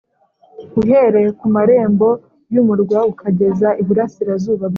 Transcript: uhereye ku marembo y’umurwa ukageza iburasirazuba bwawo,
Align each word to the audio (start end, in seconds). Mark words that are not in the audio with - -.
uhereye 0.81 1.29
ku 1.39 1.45
marembo 1.55 2.09
y’umurwa 2.53 2.99
ukageza 3.11 3.67
iburasirazuba 3.81 4.63
bwawo, 4.65 4.69